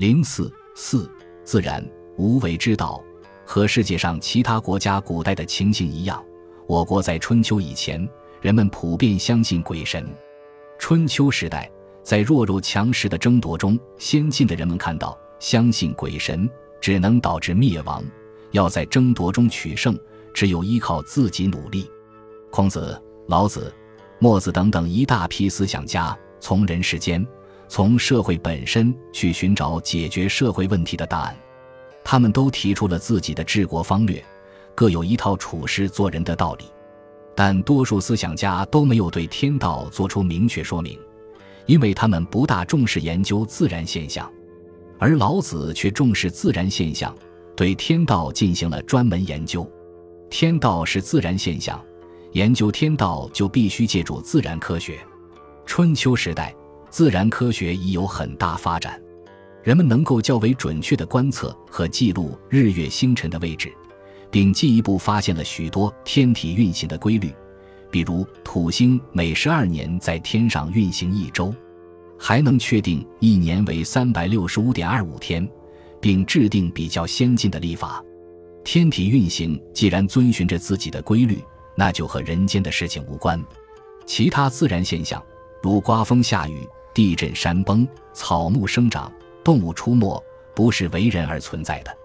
[0.00, 1.06] 零四四
[1.44, 1.86] 自然
[2.16, 3.04] 无为之道，
[3.44, 6.24] 和世界上其他国家古代的情形一样，
[6.66, 8.08] 我国在春秋以前，
[8.40, 10.08] 人们普遍相信鬼神。
[10.78, 11.70] 春秋时代，
[12.02, 16.48] 在弱肉强食的争夺中，先进的人们看到，相信鬼神
[16.80, 18.02] 只能导致灭亡，
[18.52, 19.94] 要在争夺中取胜，
[20.32, 21.86] 只有依靠自己努力。
[22.50, 23.70] 孔子、老子、
[24.18, 27.22] 墨子等等一大批思想家，从人世间。
[27.70, 31.36] 从社会本身去寻找解决社会问题的答案，
[32.02, 34.20] 他们都提出了自己的治国方略，
[34.74, 36.64] 各有一套处事做人的道理，
[37.32, 40.98] 但多数思想家都没有对天道做出明确说明，
[41.66, 44.28] 因为他们不大重视研究自然现象，
[44.98, 47.16] 而老子却重视自然现象，
[47.54, 49.64] 对天道进行了专门研究。
[50.28, 51.80] 天道是自然现象，
[52.32, 54.98] 研究天道就必须借助自然科学。
[55.64, 56.52] 春秋时代。
[56.90, 59.00] 自然科学已有很大发展，
[59.62, 63.72] 人们能够较为准确地观测和记录日月星辰的位置，
[64.30, 67.32] 并进一步发现了许多天体运行的规律，
[67.90, 71.54] 比如土星每十二年在天上运行一周，
[72.18, 75.48] 还能确定一年为三百六十五点二五天，
[76.00, 78.04] 并制定比较先进的历法。
[78.64, 81.42] 天体运行既然遵循着自己的规律，
[81.76, 83.42] 那就和人间的事情无关。
[84.04, 85.22] 其他自然现象，
[85.62, 86.66] 如刮风下雨。
[86.94, 89.12] 地震、山崩、草木生长、
[89.44, 90.22] 动物出没，
[90.54, 91.96] 不是为人而存在的。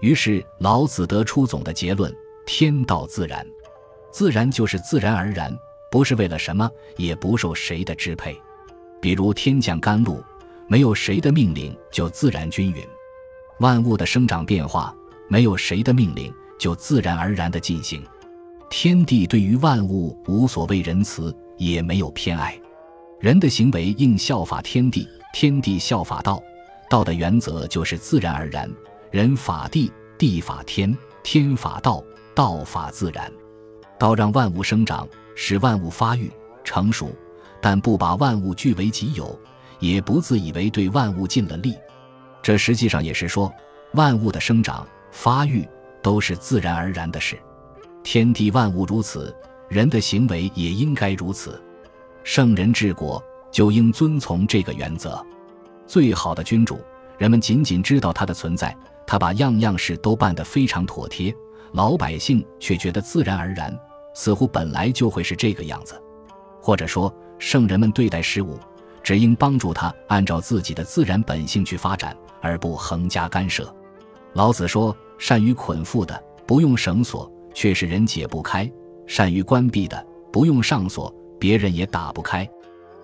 [0.00, 3.46] 于是老子得出总的结论：天道自然，
[4.10, 5.56] 自然就是自然而然，
[5.90, 8.36] 不是为了什么，也不受谁的支配。
[9.00, 10.22] 比如天降甘露，
[10.66, 12.82] 没有谁的命令就自然均匀；
[13.60, 14.94] 万物的生长变化，
[15.28, 18.02] 没有谁的命令就自然而然的进行。
[18.68, 22.58] 天地对于万物无所谓仁慈，也没有偏爱。
[23.20, 26.42] 人的行为应效法天地，天地效法道，
[26.90, 28.70] 道的原则就是自然而然。
[29.10, 33.30] 人法地，地法天，天法道，道法自然。
[33.98, 36.30] 道让万物生长，使万物发育
[36.64, 37.10] 成熟，
[37.62, 39.38] 但不把万物据为己有，
[39.78, 41.74] 也不自以为对万物尽了力。
[42.42, 43.50] 这实际上也是说，
[43.92, 45.66] 万物的生长发育
[46.02, 47.38] 都是自然而然的事。
[48.02, 49.34] 天地万物如此，
[49.70, 51.58] 人的行为也应该如此。
[52.24, 55.24] 圣人治国就应遵从这个原则。
[55.86, 56.80] 最好的君主，
[57.18, 58.74] 人们仅仅知道他的存在，
[59.06, 61.32] 他把样样事都办得非常妥帖，
[61.72, 63.78] 老百姓却觉得自然而然，
[64.14, 66.00] 似乎本来就会是这个样子。
[66.62, 68.58] 或者说，圣人们对待事物，
[69.02, 73.72] 只应帮助他按照自己的自然本性去发展，而不横加干涉。
[74.32, 78.66] 老子说：“善于捆缚的，不用绳索，却是人解不开；
[79.06, 82.48] 善于关闭的，不用上锁。”别人也打不开。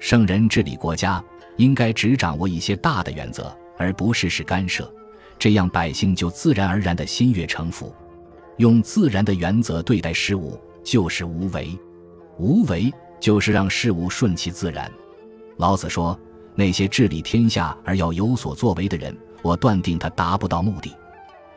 [0.00, 1.22] 圣人治理国家，
[1.56, 4.92] 应该只掌握一些大的原则，而不事事干涉，
[5.38, 7.94] 这样百姓就自然而然的心悦诚服。
[8.56, 11.78] 用自然的原则对待事物，就是无为。
[12.36, 14.90] 无为就是让事物顺其自然。
[15.58, 16.18] 老子说
[16.56, 20.92] ：“那些治理天下而要有所作为的人，我断定他达不到目的。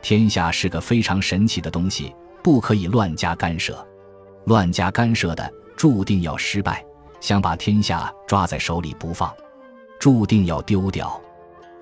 [0.00, 3.84] 天下是个非常神奇的东西，不可以乱加干涉。
[4.44, 6.84] 乱加干涉的。”注定要失败，
[7.20, 9.32] 想把天下抓在手里不放，
[10.00, 11.18] 注定要丢掉。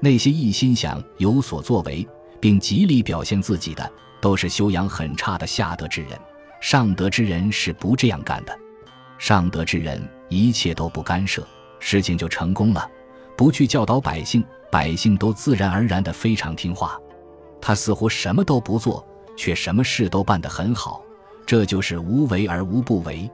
[0.00, 2.06] 那些一心想有所作为，
[2.38, 3.90] 并极力表现自己的，
[4.20, 6.10] 都是修养很差的下德之人。
[6.60, 8.54] 上德之人是不这样干的。
[9.18, 11.42] 上德之人一切都不干涉，
[11.80, 12.86] 事情就成功了。
[13.34, 17.00] 不去教导百姓，百姓都自然而然的非常听话。
[17.62, 19.02] 他似乎什么都不做，
[19.38, 21.02] 却什么事都办得很好。
[21.46, 23.30] 这就是无为而无不为。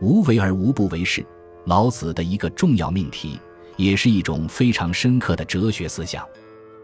[0.00, 1.24] 无为而无不为是
[1.64, 3.38] 老子的一个重要命题，
[3.76, 6.26] 也是一种非常深刻的哲学思想。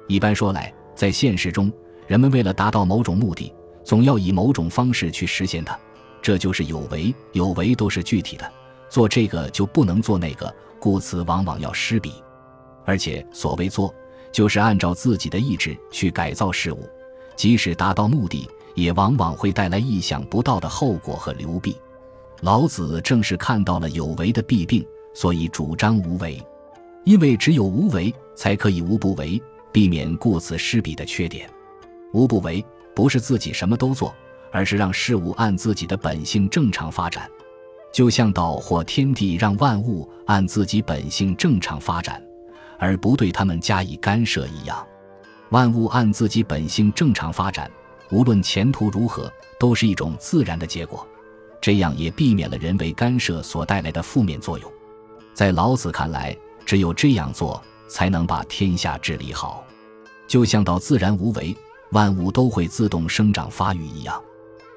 [0.08, 1.72] 一般说来，在现实中，
[2.06, 3.52] 人们为了达到某种目的，
[3.84, 5.78] 总要以某种方式去实现它，
[6.20, 7.14] 这就是有为。
[7.32, 8.50] 有为都是具体的，
[8.88, 12.12] 做这个就不能做那个，故此往往要失彼。
[12.84, 13.94] 而且所谓做，
[14.32, 16.88] 就是按照自己的意志去改造事物，
[17.36, 21.76] 即使达到目的，也往往会带来意想不到的后果和流弊。
[22.42, 24.84] 老子正是看到了有为的弊病，
[25.14, 26.44] 所以主张无为，
[27.04, 29.40] 因为只有无为，才可以无不为，
[29.70, 31.48] 避免顾此失彼的缺点。
[32.12, 32.64] 无不为
[32.96, 34.12] 不是自己什么都做，
[34.50, 37.30] 而是让事物按自己的本性正常发展，
[37.92, 42.20] 就像道或天地让万物按自己本性正常发展，
[42.76, 44.84] 而不对他们加以干涉一样。
[45.50, 47.70] 万物按自己本性正常发展，
[48.10, 51.06] 无论前途如何，都是一种自然的结果。
[51.62, 54.70] 这样也避免了人为干涉所带来的负面作用。
[55.32, 56.36] 在老子看来，
[56.66, 59.64] 只有这样做，才能把天下治理好。
[60.26, 61.56] 就像到自然无为，
[61.92, 64.20] 万物都会自动生长发育一样。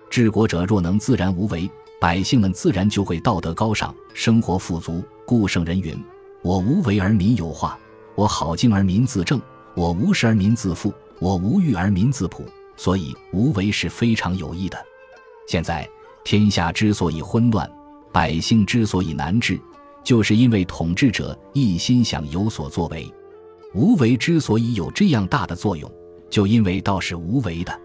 [0.10, 5.04] 治国者若能自然无为，百姓们自然就会道德高尚，生活富足。
[5.26, 6.00] 故圣人云
[6.44, 7.80] ：“我无为而民有化，
[8.14, 9.42] 我好静而民自正，
[9.74, 12.46] 我无事而民自富，我无欲而民自朴。”
[12.78, 14.78] 所以，无为是非常有益的。
[15.48, 15.90] 现在
[16.26, 17.72] 天下之所以混乱，
[18.12, 19.62] 百姓之所以难治，
[20.04, 23.08] 就是因为统治者一心想有所作为。
[23.76, 25.90] 无为之所以有这样大的作用，
[26.28, 27.80] 就因为道是无为的。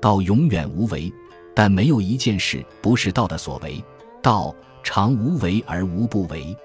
[0.00, 1.12] 道永远无为，
[1.54, 3.82] 但没有一件事不是道的所为。
[4.20, 6.56] 道常无为而无不为。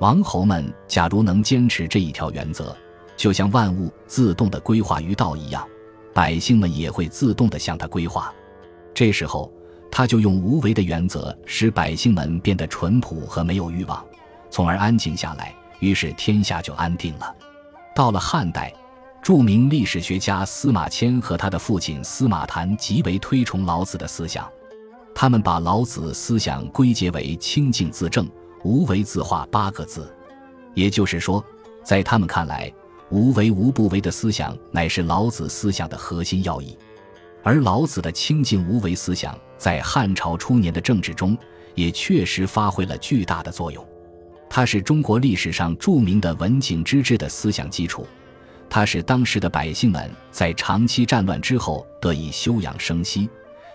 [0.00, 2.76] 王侯们假如能坚持这一条原则，
[3.16, 5.66] 就像万物自动的规划于道一样，
[6.12, 8.30] 百姓们也会自动的向他规划。
[8.92, 9.50] 这时候。
[9.90, 14.04] 他就用无为的原则，使百姓们变得淳朴和没有欲望，
[14.50, 15.54] 从而安静下来。
[15.80, 17.34] 于是天下就安定了。
[17.94, 18.72] 到了汉代，
[19.22, 24.48] 著名历史学家司马迁和他的父亲司马谈极为推崇老子的思想，
[25.14, 28.28] 他们把老子思想归结为“清净自正，
[28.64, 30.12] 无为自化”八个字。
[30.74, 31.44] 也就是说，
[31.84, 32.72] 在他们看来，
[33.10, 36.76] 无为无不为的思想乃是老子思想的核心要义。
[37.42, 41.36] 而老子的清净无为思想，在汉朝初年的政治中，
[41.74, 43.86] 也确实发挥了巨大的作用。
[44.48, 48.06] 它是中国历史上著名的文景之治的思想基础，
[48.70, 53.28] 它使当时的百姓们在长期战乱之后得以休养生息，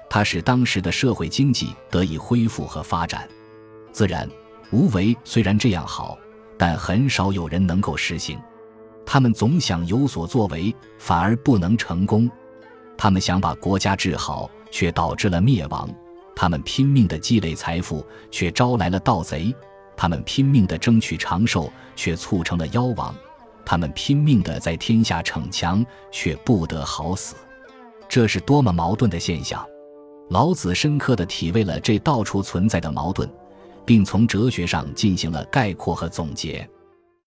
[0.10, 3.28] 它使当时的社会经济得以恢复和发展。
[3.92, 4.28] 自然，
[4.72, 6.18] 无为虽然这样好，
[6.58, 8.40] 但很少有人能够实行。
[9.06, 12.28] 他们总想有所作为，反而不能成功。
[12.98, 15.88] 他们想把国家治好，却导致了灭亡；
[16.36, 19.54] 他们拼命地积累财富，却招来了盗贼；
[19.96, 23.14] 他们拼命地争取长寿，却促成了夭亡；
[23.64, 27.36] 他们拼命地在天下逞强，却不得好死。
[28.10, 29.64] 这是多么矛盾的现象！
[30.32, 33.30] 老子深刻地体味了这到处存在的矛盾，
[33.86, 36.68] 并从哲学上进行了概括和总结。